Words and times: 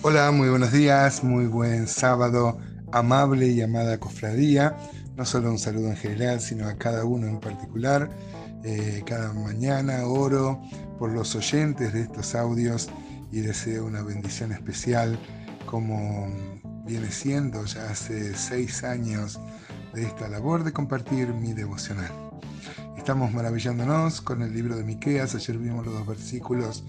Hola, 0.00 0.30
muy 0.30 0.48
buenos 0.48 0.70
días, 0.70 1.24
muy 1.24 1.46
buen 1.46 1.88
sábado, 1.88 2.56
amable 2.92 3.48
y 3.48 3.60
amada 3.62 3.98
cofradía. 3.98 4.76
No 5.16 5.24
solo 5.24 5.50
un 5.50 5.58
saludo 5.58 5.88
en 5.88 5.96
general, 5.96 6.40
sino 6.40 6.68
a 6.68 6.76
cada 6.76 7.04
uno 7.04 7.26
en 7.26 7.40
particular. 7.40 8.08
Eh, 8.62 9.02
cada 9.04 9.32
mañana 9.32 10.06
oro 10.06 10.62
por 11.00 11.10
los 11.10 11.34
oyentes 11.34 11.92
de 11.92 12.02
estos 12.02 12.36
audios 12.36 12.88
y 13.32 13.40
deseo 13.40 13.86
una 13.86 14.02
bendición 14.02 14.52
especial 14.52 15.18
como 15.66 16.28
viene 16.86 17.10
siendo 17.10 17.64
ya 17.64 17.90
hace 17.90 18.36
seis 18.36 18.84
años 18.84 19.40
de 19.94 20.04
esta 20.04 20.28
labor 20.28 20.62
de 20.62 20.72
compartir 20.72 21.34
mi 21.34 21.54
devocional. 21.54 22.27
Estamos 23.08 23.32
maravillándonos 23.32 24.20
con 24.20 24.42
el 24.42 24.52
libro 24.52 24.76
de 24.76 24.84
Miqueas. 24.84 25.34
Ayer 25.34 25.56
vimos 25.56 25.86
los 25.86 25.94
dos 25.94 26.06
versículos, 26.06 26.84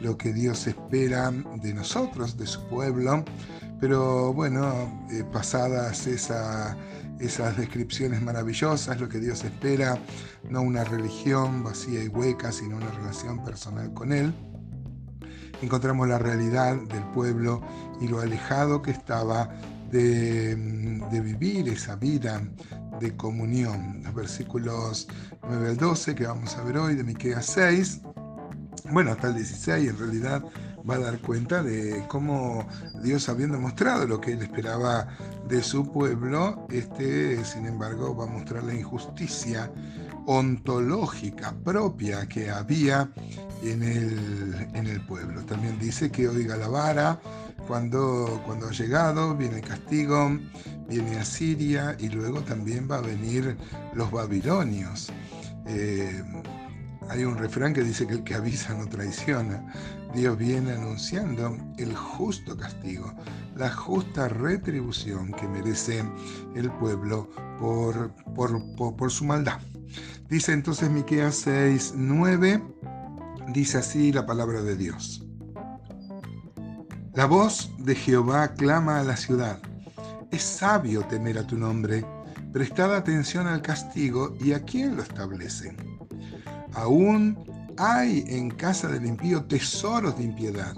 lo 0.00 0.16
que 0.16 0.32
Dios 0.32 0.68
espera 0.68 1.32
de 1.32 1.74
nosotros, 1.74 2.38
de 2.38 2.46
su 2.46 2.62
pueblo. 2.68 3.24
Pero 3.80 4.32
bueno, 4.32 5.04
eh, 5.10 5.24
pasadas 5.32 6.06
esa, 6.06 6.76
esas 7.18 7.56
descripciones 7.56 8.22
maravillosas, 8.22 9.00
lo 9.00 9.08
que 9.08 9.18
Dios 9.18 9.42
espera, 9.42 9.98
no 10.48 10.62
una 10.62 10.84
religión 10.84 11.64
vacía 11.64 12.04
y 12.04 12.06
hueca, 12.06 12.52
sino 12.52 12.76
una 12.76 12.92
relación 12.92 13.42
personal 13.42 13.92
con 13.92 14.12
Él, 14.12 14.32
encontramos 15.60 16.06
la 16.06 16.20
realidad 16.20 16.76
del 16.82 17.02
pueblo 17.12 17.60
y 18.00 18.06
lo 18.06 18.20
alejado 18.20 18.80
que 18.80 18.92
estaba 18.92 19.50
de, 19.90 20.54
de, 21.10 21.20
vivir 21.20 21.68
esa 21.68 21.96
vida 21.96 22.42
de 23.00 23.16
comunión. 23.16 24.02
Los 24.04 24.14
versículos 24.14 25.08
9 25.48 25.70
al 25.70 25.76
12 25.76 26.14
que 26.14 26.26
vamos 26.26 26.56
a 26.56 26.64
ver 26.64 26.78
hoy 26.78 26.94
de 26.94 27.04
Miqueas 27.04 27.46
6, 27.46 28.00
bueno, 28.90 29.12
hasta 29.12 29.28
el 29.28 29.34
16 29.34 29.90
en 29.90 29.98
realidad 29.98 30.44
va 30.88 30.96
a 30.96 30.98
dar 30.98 31.18
cuenta 31.20 31.62
de 31.62 32.04
cómo 32.08 32.68
Dios 33.02 33.28
habiendo 33.28 33.58
mostrado 33.58 34.06
lo 34.06 34.20
que 34.20 34.32
él 34.32 34.42
esperaba 34.42 35.08
de 35.48 35.62
su 35.62 35.90
pueblo, 35.90 36.66
este 36.70 37.42
sin 37.44 37.66
embargo 37.66 38.14
va 38.14 38.24
a 38.24 38.28
mostrar 38.28 38.64
la 38.64 38.74
injusticia 38.74 39.70
ontológica 40.26 41.54
propia 41.64 42.26
que 42.26 42.50
había 42.50 43.10
en 43.62 43.82
el, 43.82 44.68
en 44.74 44.86
el 44.86 45.00
pueblo. 45.06 45.44
También 45.44 45.78
dice 45.78 46.10
que 46.10 46.28
oiga 46.28 46.56
la 46.56 46.68
vara, 46.68 47.20
cuando, 47.66 48.42
cuando 48.44 48.68
ha 48.68 48.72
llegado, 48.72 49.34
viene 49.36 49.56
el 49.56 49.62
castigo, 49.62 50.38
viene 50.88 51.16
a 51.18 51.24
Siria 51.24 51.96
y 51.98 52.08
luego 52.08 52.42
también 52.42 52.88
va 52.90 52.98
a 52.98 53.00
venir 53.00 53.56
los 53.94 54.10
babilonios. 54.10 55.10
Eh, 55.66 56.22
hay 57.08 57.24
un 57.24 57.36
refrán 57.36 57.72
que 57.72 57.82
dice 57.82 58.06
que 58.06 58.14
el 58.14 58.24
que 58.24 58.34
avisa 58.34 58.74
no 58.74 58.88
traiciona. 58.88 59.64
Dios 60.14 60.38
viene 60.38 60.72
anunciando 60.72 61.56
el 61.76 61.94
justo 61.94 62.56
castigo, 62.56 63.12
la 63.56 63.70
justa 63.70 64.28
retribución 64.28 65.32
que 65.32 65.48
merece 65.48 66.04
el 66.54 66.70
pueblo 66.72 67.28
por, 67.58 68.12
por, 68.34 68.96
por, 68.96 69.10
su 69.10 69.24
maldad. 69.24 69.60
Dice 70.28 70.52
entonces 70.52 70.90
Miqueas 70.90 71.36
6, 71.36 71.94
9, 71.96 72.62
dice 73.52 73.78
así 73.78 74.12
la 74.12 74.26
palabra 74.26 74.62
de 74.62 74.76
Dios. 74.76 75.24
La 77.14 77.26
voz 77.26 77.70
de 77.78 77.94
Jehová 77.94 78.54
clama 78.54 78.98
a 78.98 79.04
la 79.04 79.16
ciudad. 79.16 79.60
Es 80.32 80.42
sabio 80.42 81.02
temer 81.02 81.38
a 81.38 81.46
tu 81.46 81.56
nombre. 81.56 82.04
Prestad 82.52 82.94
atención 82.94 83.46
al 83.46 83.62
castigo 83.62 84.36
y 84.40 84.52
a 84.52 84.64
quién 84.64 84.96
lo 84.96 85.02
establece. 85.02 85.76
Aún 86.74 87.38
hay 87.76 88.24
en 88.26 88.50
casa 88.50 88.88
del 88.88 89.06
impío 89.06 89.44
tesoros 89.44 90.18
de 90.18 90.24
impiedad 90.24 90.74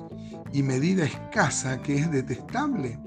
y 0.53 0.63
medida 0.63 1.05
escasa 1.05 1.81
que 1.83 1.97
es 1.97 2.11
detestable. 2.11 2.99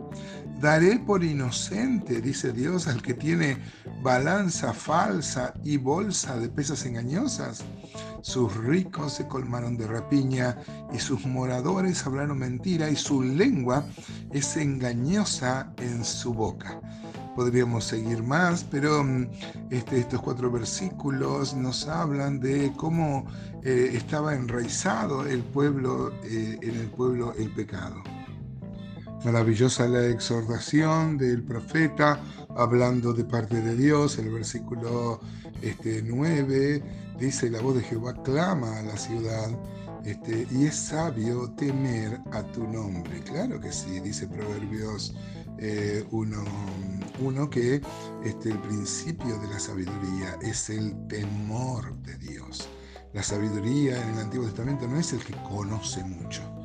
Daré 0.59 0.99
por 0.99 1.23
inocente, 1.23 2.19
dice 2.19 2.51
Dios, 2.51 2.89
al 2.89 3.01
que 3.01 3.13
tiene 3.13 3.57
balanza 4.01 4.73
falsa 4.73 5.53
y 5.63 5.77
bolsa 5.77 6.37
de 6.37 6.49
pesas 6.49 6.85
engañosas. 6.85 7.63
Sus 8.21 8.53
ricos 8.57 9.13
se 9.13 9.27
colmaron 9.27 9.77
de 9.77 9.87
rapiña 9.87 10.57
y 10.93 10.99
sus 10.99 11.25
moradores 11.25 12.05
hablaron 12.05 12.39
mentira 12.39 12.89
y 12.89 12.97
su 12.97 13.23
lengua 13.23 13.85
es 14.33 14.57
engañosa 14.57 15.71
en 15.77 16.03
su 16.03 16.33
boca. 16.33 16.81
Podríamos 17.37 17.85
seguir 17.85 18.21
más, 18.21 18.65
pero 18.65 19.01
mm, 19.01 19.27
este, 19.69 19.99
estos 19.99 20.21
cuatro 20.21 20.51
versículos 20.51 21.53
nos 21.53 21.87
hablan 21.87 22.41
de 22.41 22.73
cómo 22.75 23.25
eh, 23.63 23.91
estaba 23.93 24.35
enraizado 24.35 25.25
el 25.25 25.41
pueblo, 25.41 26.11
eh, 26.25 26.59
en 26.61 26.75
el 26.75 26.87
pueblo 26.87 27.33
el 27.37 27.49
pecado. 27.51 28.03
Maravillosa 29.23 29.85
la 29.87 30.05
exhortación 30.07 31.17
del 31.17 31.43
profeta 31.43 32.21
hablando 32.55 33.11
de 33.13 33.25
parte 33.25 33.61
de 33.61 33.75
Dios. 33.75 34.17
El 34.17 34.29
versículo 34.29 35.19
este, 35.61 36.01
9 36.01 36.81
dice, 37.19 37.49
la 37.49 37.61
voz 37.61 37.75
de 37.75 37.83
Jehová 37.83 38.13
clama 38.23 38.79
a 38.79 38.81
la 38.81 38.95
ciudad 38.95 39.49
este, 40.05 40.47
y 40.51 40.65
es 40.65 40.75
sabio 40.75 41.51
temer 41.57 42.21
a 42.31 42.43
tu 42.43 42.65
nombre. 42.65 43.21
Claro 43.23 43.59
que 43.59 43.73
sí, 43.73 43.99
dice 43.99 44.25
Proverbios 44.25 45.13
1, 46.11 46.37
eh, 47.43 47.49
que 47.51 47.81
este, 48.23 48.51
el 48.51 48.59
principio 48.59 49.37
de 49.39 49.47
la 49.47 49.59
sabiduría 49.59 50.37
es 50.41 50.69
el 50.69 50.95
temor 51.07 51.93
de 52.03 52.17
Dios. 52.19 52.69
La 53.11 53.21
sabiduría 53.21 54.01
en 54.01 54.13
el 54.13 54.19
Antiguo 54.19 54.45
Testamento 54.45 54.87
no 54.87 54.97
es 54.97 55.11
el 55.11 55.19
que 55.19 55.35
conoce 55.43 56.05
mucho 56.05 56.58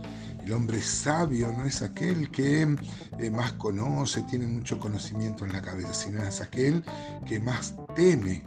el 0.45 0.53
hombre 0.53 0.81
sabio 0.83 1.53
no 1.57 1.65
es 1.65 1.81
aquel 1.81 2.31
que 2.31 2.77
eh, 3.19 3.31
más 3.31 3.53
conoce, 3.55 4.23
tiene 4.25 4.47
mucho 4.47 4.79
conocimiento 4.79 5.45
en 5.45 5.53
la 5.53 5.63
cabeza, 5.63 5.95
sino 5.95 6.23
es 6.23 6.41
aquel 6.41 6.85
que 7.27 7.41
más 7.41 7.75
teme, 7.95 8.45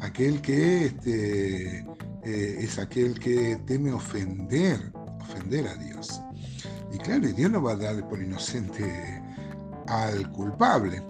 aquel 0.00 0.42
que 0.42 0.86
este, 0.86 1.78
eh, 2.24 2.58
es 2.60 2.78
aquel 2.78 3.18
que 3.18 3.56
teme 3.66 3.92
ofender, 3.92 4.92
ofender 5.20 5.68
a 5.68 5.74
Dios. 5.76 6.20
Y 6.92 6.98
claro, 6.98 7.26
Dios 7.28 7.50
no 7.50 7.62
va 7.62 7.72
a 7.72 7.76
dar 7.76 8.06
por 8.08 8.22
inocente 8.22 9.22
al 9.86 10.30
culpable. 10.32 11.02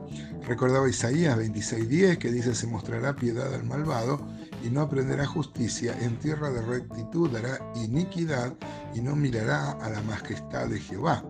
Recordaba 0.46 0.88
Isaías 0.88 1.36
26:10 1.36 2.18
que 2.18 2.30
dice, 2.30 2.54
se 2.54 2.66
mostrará 2.68 3.16
piedad 3.16 3.52
al 3.52 3.64
malvado 3.64 4.24
y 4.64 4.70
no 4.70 4.82
aprenderá 4.82 5.26
justicia, 5.26 5.96
en 6.00 6.16
tierra 6.18 6.50
de 6.50 6.62
rectitud 6.62 7.30
dará 7.30 7.58
iniquidad 7.76 8.54
y 8.94 9.00
no 9.00 9.14
mirará 9.14 9.72
a 9.72 9.90
la 9.90 10.00
majestad 10.02 10.68
de 10.68 10.80
Jehová. 10.80 11.22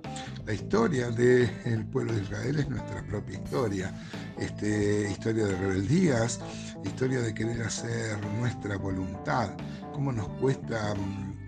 La 0.47 0.55
historia 0.55 1.11
del 1.11 1.87
pueblo 1.87 2.15
de 2.15 2.23
Israel 2.23 2.59
es 2.61 2.69
nuestra 2.69 3.03
propia 3.07 3.39
historia, 3.39 3.95
este, 4.39 5.11
historia 5.11 5.47
de 5.47 5.57
rebeldías, 5.57 6.41
historia 6.85 7.21
de 7.21 7.35
querer 7.35 7.63
hacer 7.63 8.19
nuestra 8.39 8.77
voluntad, 8.77 9.51
cómo 9.93 10.13
nos 10.13 10.29
cuesta 10.41 10.95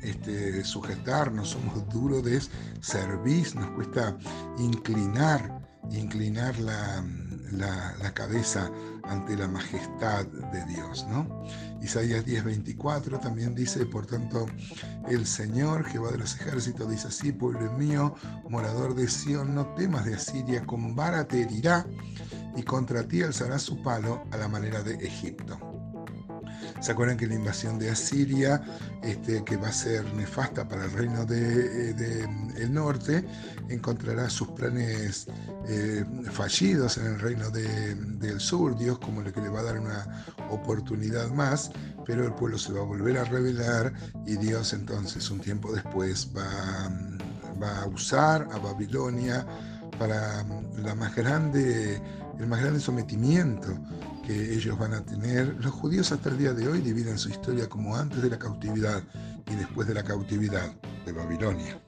este, 0.03 0.65
sujetarnos, 0.65 1.51
somos 1.51 1.89
duros 1.89 2.25
de 2.25 2.41
servir, 2.81 3.55
nos 3.55 3.71
cuesta 3.71 4.17
inclinar, 4.59 5.70
inclinar 5.91 6.59
la 6.59 7.03
la, 7.53 8.13
cabeza 8.15 8.71
ante 9.05 9.37
la 9.37 9.49
majestad 9.49 10.27
de 10.27 10.65
Dios. 10.67 11.07
¿no? 11.09 11.45
Isaías 11.81 12.25
10:24 12.25 13.21
también 13.21 13.55
dice, 13.55 13.87
por 13.87 14.07
tanto, 14.07 14.47
el 15.09 15.27
Señor, 15.27 15.85
Jehová 15.85 16.13
de 16.13 16.19
los 16.19 16.35
ejércitos, 16.37 16.89
dice 16.91 17.09
así, 17.09 17.33
pueblo 17.33 17.73
mío, 17.73 18.15
morador 18.49 18.95
de 18.95 19.09
Sión, 19.09 19.55
no 19.55 19.67
temas 19.75 20.05
de 20.05 20.15
Asiria, 20.15 20.65
con 20.67 20.95
vara 20.95 21.27
te 21.27 21.43
herirá 21.43 21.87
y 22.57 22.63
contra 22.63 23.07
ti 23.07 23.23
alzará 23.23 23.59
su 23.59 23.83
palo 23.83 24.25
a 24.31 24.37
la 24.37 24.49
manera 24.49 24.83
de 24.83 24.95
Egipto. 24.95 25.70
¿Se 26.81 26.93
acuerdan 26.93 27.19
que 27.19 27.27
la 27.27 27.35
invasión 27.35 27.79
de 27.79 27.91
Asiria, 27.91 28.63
este, 29.03 29.45
que 29.45 29.57
va 29.59 29.69
a 29.69 29.73
ser 29.73 30.03
nefasta 30.15 30.67
para 30.67 30.87
el 30.87 30.93
reino 30.93 31.27
del 31.27 31.95
de, 31.95 32.23
el 32.57 32.73
norte, 32.73 33.23
encontrará 33.69 34.31
sus 34.31 34.49
planes 34.49 35.27
eh, 35.69 36.05
fallidos 36.33 36.97
en 36.97 37.07
el 37.07 37.21
reino 37.21 37.51
del 37.51 38.41
sur, 38.41 38.79
Dios 38.79 38.99
como 38.99 39.21
el 39.21 39.31
que 39.31 39.43
le 39.43 39.51
va 39.51 39.61
a 39.61 39.65
dar 39.65 39.79
una 39.79 40.25
oportunidad 40.49 41.29
más, 41.31 41.71
pero 42.07 42.25
el 42.25 42.33
pueblo 42.33 42.57
se 42.57 42.73
va 42.73 42.81
a 42.81 42.85
volver 42.85 43.19
a 43.19 43.25
rebelar 43.25 43.93
y 44.27 44.37
Dios 44.37 44.73
entonces 44.73 45.31
un 45.31 45.41
tiempo 45.41 45.73
después 45.73 46.31
va, 46.35 46.91
va 47.63 47.83
a 47.83 47.87
usar 47.89 48.49
a 48.53 48.59
Babilonia 48.59 49.47
para 49.99 50.43
la 50.77 50.95
más 50.95 51.15
grande, 51.15 52.01
el 52.39 52.47
más 52.47 52.61
grande 52.61 52.81
sometimiento 52.81 53.79
que 54.27 54.55
ellos 54.55 54.79
van 54.79 54.95
a 54.95 55.05
tener. 55.05 55.57
Los 55.61 55.73
judíos 55.73 56.13
hasta 56.13 56.31
el 56.31 56.39
día 56.39 56.53
de 56.53 56.69
hoy 56.69 56.81
dividen 56.81 57.19
su 57.19 57.29
historia 57.29 57.69
como 57.69 57.97
antes 57.97 58.23
de 58.23 58.31
la 58.31 58.39
cautividad 58.39 59.03
y 59.47 59.55
después 59.55 59.89
de 59.89 59.95
la 59.95 60.03
cautividad 60.03 60.73
de 61.05 61.13
Babilonia. 61.13 61.81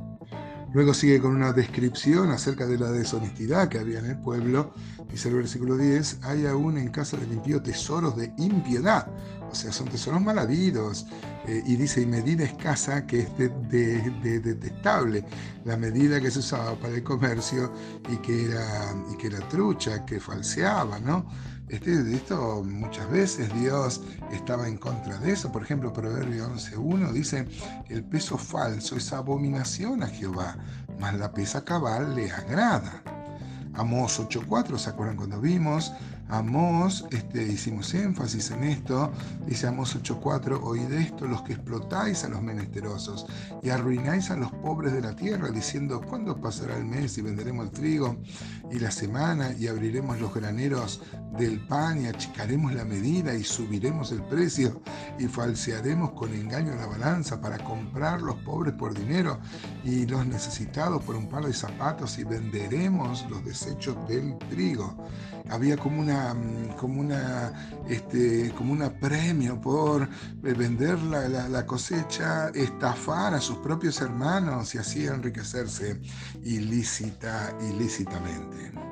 Luego 0.72 0.94
sigue 0.94 1.20
con 1.20 1.36
una 1.36 1.52
descripción 1.52 2.30
acerca 2.30 2.66
de 2.66 2.78
la 2.78 2.90
deshonestidad 2.90 3.68
que 3.68 3.78
había 3.78 3.98
en 3.98 4.06
el 4.06 4.18
pueblo. 4.18 4.72
Dice 5.10 5.28
el 5.28 5.34
versículo 5.34 5.76
10, 5.76 6.20
hay 6.22 6.46
aún 6.46 6.78
en 6.78 6.88
casa 6.88 7.18
del 7.18 7.32
impío 7.32 7.62
tesoros 7.62 8.16
de 8.16 8.32
impiedad. 8.38 9.06
O 9.52 9.54
sea, 9.54 9.70
son 9.70 9.88
tesoros 9.88 10.20
mal 10.20 10.38
habidos. 10.38 11.06
Eh, 11.46 11.62
y 11.66 11.76
dice, 11.76 12.00
y 12.00 12.06
medida 12.06 12.44
escasa 12.44 13.06
que 13.06 13.20
es 13.20 13.38
detestable, 13.38 15.24
la 15.64 15.76
medida 15.76 16.20
que 16.20 16.30
se 16.30 16.38
usaba 16.38 16.74
para 16.76 16.94
el 16.94 17.02
comercio 17.02 17.70
y 18.08 18.16
que 18.16 18.46
era, 18.46 18.94
y 19.12 19.16
que 19.16 19.26
era 19.26 19.40
trucha, 19.48 20.06
que 20.06 20.18
falseaba, 20.18 20.98
¿no? 21.00 21.26
Este, 21.68 21.92
esto 22.14 22.62
muchas 22.64 23.10
veces 23.10 23.52
Dios 23.54 24.02
estaba 24.30 24.68
en 24.68 24.78
contra 24.78 25.18
de 25.18 25.32
eso. 25.32 25.50
Por 25.52 25.62
ejemplo, 25.62 25.92
Proverbio 25.92 26.48
11.1 26.48 27.12
dice, 27.12 27.46
el 27.88 28.04
peso 28.04 28.38
falso 28.38 28.96
es 28.96 29.12
abominación 29.12 30.02
a 30.02 30.06
Jehová, 30.06 30.56
mas 30.98 31.14
la 31.14 31.32
pesa 31.32 31.64
cabal 31.64 32.14
le 32.14 32.30
agrada. 32.30 33.02
Amós 33.74 34.20
8.4, 34.20 34.78
¿se 34.78 34.90
acuerdan 34.90 35.16
cuando 35.16 35.40
vimos? 35.40 35.92
Amós, 36.32 37.04
este, 37.10 37.42
hicimos 37.42 37.92
énfasis 37.92 38.52
en 38.52 38.64
esto, 38.64 39.12
dice 39.44 39.66
Amós 39.66 39.94
8.4, 39.94 40.58
oíd 40.62 40.90
esto 40.92 41.26
los 41.26 41.42
que 41.42 41.52
explotáis 41.52 42.24
a 42.24 42.30
los 42.30 42.40
menesterosos 42.40 43.26
y 43.62 43.68
arruináis 43.68 44.30
a 44.30 44.36
los 44.38 44.50
pobres 44.50 44.94
de 44.94 45.02
la 45.02 45.14
tierra, 45.14 45.50
diciendo, 45.50 46.00
¿cuándo 46.00 46.40
pasará 46.40 46.78
el 46.78 46.86
mes 46.86 47.18
y 47.18 47.20
venderemos 47.20 47.66
el 47.66 47.72
trigo 47.72 48.16
y 48.70 48.78
la 48.78 48.90
semana 48.90 49.52
y 49.58 49.68
abriremos 49.68 50.18
los 50.20 50.32
graneros 50.32 51.02
del 51.38 51.66
pan 51.66 52.00
y 52.00 52.06
achicaremos 52.06 52.72
la 52.72 52.86
medida 52.86 53.34
y 53.34 53.44
subiremos 53.44 54.10
el 54.10 54.22
precio 54.22 54.80
y 55.18 55.26
falsearemos 55.26 56.12
con 56.12 56.32
engaño 56.32 56.74
la 56.76 56.86
balanza 56.86 57.42
para 57.42 57.62
comprar 57.62 58.22
los 58.22 58.36
pobres 58.36 58.72
por 58.72 58.94
dinero 58.94 59.38
y 59.84 60.06
los 60.06 60.24
necesitados 60.24 61.04
por 61.04 61.14
un 61.14 61.28
par 61.28 61.44
de 61.44 61.52
zapatos 61.52 62.18
y 62.18 62.24
venderemos 62.24 63.26
los 63.28 63.44
desechos 63.44 63.96
del 64.08 64.38
trigo? 64.48 64.96
Había 65.50 65.76
como 65.76 66.00
una 66.00 66.34
Mm, 66.34 66.76
como 66.78 67.00
una, 67.00 67.52
este, 67.88 68.52
como 68.56 68.72
una 68.72 68.90
premio 68.90 69.60
por 69.60 70.08
vender 70.42 70.98
la, 71.00 71.66
cosecha, 71.66 72.48
estafar 72.50 73.34
a 73.34 73.40
sus 73.40 73.58
propios 73.58 74.00
hermanos 74.00 74.74
y 74.74 74.78
así 74.78 75.06
enriquecerse 75.06 76.00
ilícita, 76.44 77.56
ilícitamente. 77.60 78.91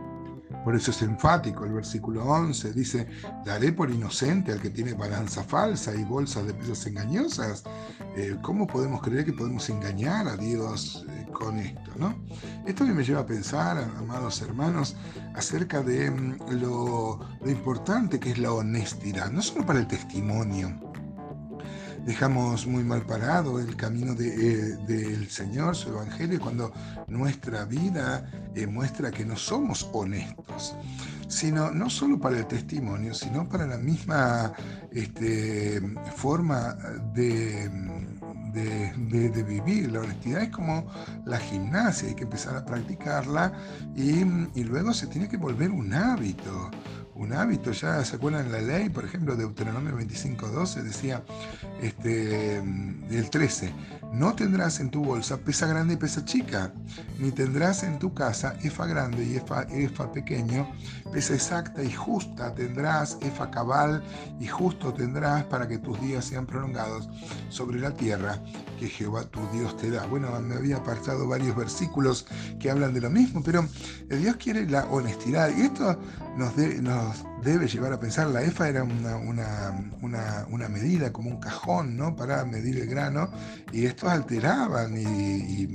Por 0.65 0.77
eso 0.77 0.91
es 0.91 1.03
enfático 1.03 1.65
el 1.65 1.73
versículo 1.73 2.25
11, 2.25 2.73
dice, 2.73 3.09
daré 3.45 3.73
por 3.73 3.91
inocente 3.91 4.53
al 4.53 4.61
que 4.61 4.71
tiene 4.71 4.93
balanza 4.93 5.43
falsa 5.43 5.95
y 5.95 6.05
bolsas 6.05 6.47
de 6.47 6.55
pesos 6.55 6.87
engañosas. 6.87 7.65
Eh, 8.17 8.37
¿Cómo 8.43 8.67
podemos 8.67 9.01
creer 9.01 9.25
que 9.25 9.33
podemos 9.33 9.69
engañar 9.71 10.29
a 10.29 10.37
Dios 10.37 11.07
eh, 11.09 11.27
con 11.33 11.59
esto? 11.59 11.93
¿no? 11.97 12.15
Esto 12.67 12.85
me 12.85 13.05
lleva 13.05 13.21
a 13.21 13.27
pensar, 13.27 13.79
amados 13.99 14.43
hermanos, 14.43 14.97
acerca 15.35 15.83
de 15.83 16.11
mm, 16.11 16.61
lo 16.61 17.21
importante 17.47 18.21
que 18.21 18.31
es 18.31 18.39
la 18.39 18.53
honestidad, 18.53 19.31
no 19.31 19.43
solo 19.43 19.65
para 19.65 19.79
el 19.79 19.87
testimonio, 19.87 20.90
dejamos 22.05 22.67
muy 22.67 22.85
mal 22.85 23.03
parado 23.03 23.59
el 23.59 23.77
camino 23.77 24.13
eh, 24.19 24.77
del 24.87 25.29
Señor, 25.29 25.77
su 25.77 25.91
Evangelio, 25.91 26.41
cuando 26.41 26.73
nuestra 27.09 27.65
vida 27.65 28.31
eh, 28.55 28.67
muestra 28.67 29.11
que 29.11 29.25
no 29.25 29.37
somos 29.37 29.89
honestos, 29.93 30.75
sino 31.29 31.71
no 31.71 31.91
solo 31.91 32.19
para 32.19 32.39
el 32.39 32.47
testimonio, 32.47 33.15
sino 33.15 33.49
para 33.49 33.67
la 33.67 33.79
misma 33.79 34.53
este, 34.93 35.81
forma 36.17 36.75
de, 37.15 37.69
de, 38.53 39.43
vivir. 39.43 39.93
La 39.93 40.01
honestidad 40.01 40.43
es 40.43 40.51
como 40.51 40.87
la 41.25 41.39
gimnasia, 41.39 42.09
hay 42.09 42.15
que 42.15 42.25
empezar 42.25 42.57
a 42.57 42.65
practicarla 42.65 43.53
y, 43.95 44.23
y 44.55 44.65
luego 44.65 44.93
se 44.93 45.07
tiene 45.07 45.29
que 45.29 45.37
volver 45.37 45.71
un 45.71 45.93
hábito 45.95 46.71
un 47.21 47.35
hábito. 47.35 47.73
Ya 47.73 48.03
se 48.05 48.17
acuerdan 48.17 48.51
la 48.51 48.61
ley, 48.61 48.89
por 48.89 49.05
ejemplo, 49.05 49.37
Deuteronomio 49.37 49.97
25.12 49.97 50.83
decía, 50.83 51.23
este, 51.83 52.57
el 52.57 53.31
13, 53.31 53.73
no 54.13 54.35
tendrás 54.35 54.81
en 54.81 54.91
tu 54.91 55.05
bolsa 55.05 55.37
pesa 55.37 55.67
grande 55.67 55.95
y 55.95 55.97
pesa 55.99 56.25
chica, 56.25 56.73
ni 57.19 57.31
tendrás 57.31 57.83
en 57.83 57.99
tu 57.99 58.15
casa 58.15 58.57
efa 58.63 58.87
grande 58.87 59.25
y 59.25 59.37
efa, 59.37 59.63
efa 59.71 60.11
pequeño, 60.11 60.67
pesa 61.13 61.35
exacta 61.35 61.83
y 61.83 61.93
justa 61.93 62.55
tendrás, 62.55 63.19
efa 63.21 63.51
cabal 63.51 64.03
y 64.41 64.47
justo 64.47 64.93
tendrás 64.95 65.45
para 65.45 65.69
que 65.69 65.79
tus 65.79 66.01
días 66.01 66.25
sean 66.25 66.47
prolongados 66.47 67.09
sobre 67.51 67.79
la 67.81 67.93
tierra 67.93 68.43
que 68.79 68.89
Jehová 68.89 69.25
tu 69.25 69.41
Dios 69.53 69.77
te 69.77 69.91
da. 69.91 70.07
Bueno, 70.07 70.29
me 70.41 70.55
había 70.55 70.79
apartado 70.79 71.29
varios 71.29 71.55
versículos 71.55 72.27
que 72.59 72.71
hablan 72.71 72.95
de 72.95 73.03
lo 73.03 73.11
mismo, 73.11 73.43
pero 73.45 73.67
Dios 74.09 74.37
quiere 74.37 74.67
la 74.69 74.87
honestidad 74.87 75.51
y 75.57 75.63
esto 75.63 76.01
nos, 76.37 76.57
nos 76.57 77.10
debe 77.43 77.67
llevar 77.67 77.93
a 77.93 78.01
pensar, 78.01 78.29
la 78.29 78.43
EFA 78.43 78.69
era 78.69 78.83
una, 78.83 79.17
una, 79.17 80.47
una, 80.51 80.69
medida 80.69 81.13
como 81.13 81.31
un 81.31 81.41
cajón 81.41 81.97
¿no? 81.97 82.15
para 82.17 82.45
medir 82.45 82.79
el 82.79 82.87
grano 82.87 83.31
y 83.73 83.87
estos 83.87 84.11
alteraban 84.11 84.97
y, 84.97 85.69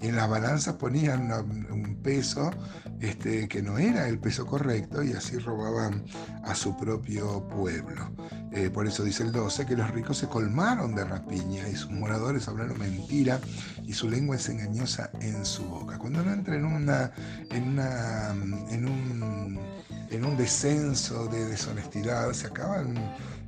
en 0.00 0.14
las 0.14 0.28
balanzas 0.28 0.74
ponían 0.74 1.32
un 1.32 1.98
peso 2.02 2.52
este, 3.00 3.46
que 3.48 3.62
no 3.62 3.78
era 3.78 4.08
el 4.08 4.18
peso 4.18 4.44
correcto 4.44 5.02
y 5.02 5.12
así 5.12 5.38
robaban 5.38 6.04
a 6.44 6.54
su 6.54 6.76
propio 6.76 7.46
pueblo. 7.48 8.10
Eh, 8.50 8.70
por 8.70 8.86
eso 8.86 9.04
dice 9.04 9.22
el 9.22 9.30
12 9.30 9.66
que 9.66 9.76
los 9.76 9.90
ricos 9.92 10.18
se 10.18 10.28
colmaron 10.28 10.94
de 10.94 11.04
rapiña 11.04 11.68
y 11.68 11.76
sus 11.76 11.90
moradores 11.90 12.48
hablaron 12.48 12.78
mentira 12.78 13.40
y 13.84 13.92
su 13.92 14.08
lengua 14.08 14.36
es 14.36 14.48
engañosa 14.48 15.10
en 15.20 15.44
su 15.44 15.64
boca. 15.64 15.98
Cuando 15.98 16.22
uno 16.22 16.32
entra 16.32 16.56
en, 16.56 16.64
una, 16.64 17.12
en, 17.50 17.68
una, 17.68 18.30
en 18.70 18.88
un 18.88 19.60
en 20.10 20.24
un 20.24 20.36
descenso 20.36 21.26
de 21.26 21.46
deshonestidad, 21.46 22.32
se 22.32 22.46
acaban 22.46 22.94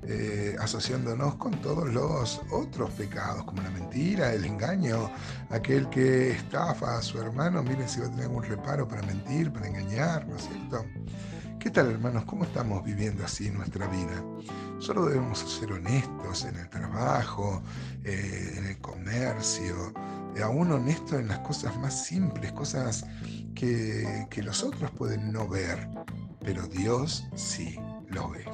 eh, 0.02 0.56
asociándonos 0.58 1.36
con 1.36 1.52
todos 1.60 1.92
los 1.92 2.40
otros 2.50 2.90
pecados, 2.92 3.44
como 3.44 3.62
la 3.62 3.70
mentira, 3.70 4.32
el 4.32 4.44
engaño, 4.44 5.10
aquel 5.50 5.88
que 5.88 6.30
estafa 6.30 6.98
a 6.98 7.02
su 7.02 7.20
hermano, 7.20 7.62
miren 7.62 7.88
si 7.88 8.00
va 8.00 8.06
a 8.06 8.10
tener 8.10 8.24
algún 8.26 8.44
reparo 8.44 8.88
para 8.88 9.02
mentir, 9.02 9.52
para 9.52 9.68
engañar, 9.68 10.26
¿no 10.26 10.36
es 10.36 10.48
cierto? 10.48 10.84
¿Qué 11.58 11.68
tal 11.70 11.90
hermanos? 11.90 12.24
¿Cómo 12.24 12.44
estamos 12.44 12.82
viviendo 12.82 13.22
así 13.22 13.50
nuestra 13.50 13.86
vida? 13.88 14.24
Solo 14.78 15.04
debemos 15.04 15.40
ser 15.40 15.70
honestos 15.72 16.46
en 16.46 16.56
el 16.56 16.70
trabajo, 16.70 17.62
eh, 18.02 18.54
en 18.56 18.64
el 18.64 18.78
comercio, 18.80 19.92
eh, 20.34 20.42
aún 20.42 20.72
honestos 20.72 21.20
en 21.20 21.28
las 21.28 21.40
cosas 21.40 21.76
más 21.78 22.06
simples, 22.06 22.52
cosas 22.52 23.04
que, 23.54 24.26
que 24.30 24.42
los 24.42 24.62
otros 24.64 24.90
pueden 24.92 25.30
no 25.30 25.46
ver, 25.46 25.86
pero 26.44 26.66
Dios 26.66 27.26
sí 27.34 27.78
lo 28.08 28.30
ve. 28.30 28.44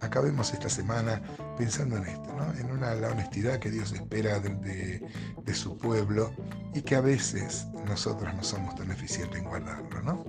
Acabemos 0.00 0.52
esta 0.52 0.68
semana 0.68 1.20
pensando 1.56 1.96
en 1.96 2.06
esto, 2.06 2.30
en 2.58 2.70
una, 2.70 2.94
la 2.94 3.08
honestidad 3.08 3.58
que 3.58 3.70
Dios 3.70 3.92
espera 3.92 4.38
de, 4.38 5.02
de, 5.44 5.54
su 5.54 5.76
pueblo 5.76 6.32
y 6.72 6.82
que 6.82 6.94
a 6.94 7.00
veces 7.00 7.66
nosotros 7.84 8.32
no 8.34 8.44
somos 8.44 8.76
tan 8.76 8.90
eficientes 8.92 9.40
en 9.40 9.48
guardarlo. 9.48 10.02
¿no? 10.02 10.24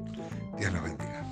Dios 0.57 0.73
los 0.73 0.83
bendiga. 0.83 1.25